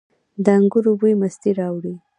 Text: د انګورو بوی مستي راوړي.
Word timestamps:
د 0.43 0.45
انګورو 0.57 0.91
بوی 0.99 1.13
مستي 1.21 1.51
راوړي. 1.59 1.93